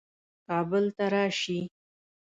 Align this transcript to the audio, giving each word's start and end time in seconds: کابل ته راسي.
کابل 0.47 0.85
ته 0.95 1.05
راسي. 1.13 1.59